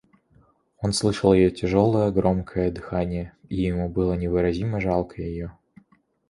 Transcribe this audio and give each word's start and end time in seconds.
Он 0.79 0.93
слышал 0.93 1.31
ее 1.31 1.51
тяжелое, 1.51 2.09
громкое 2.09 2.71
дыхание, 2.71 3.37
и 3.49 3.57
ему 3.61 3.87
было 3.87 4.13
невыразимо 4.15 4.79
жалко 4.81 5.21
ее. 5.21 5.55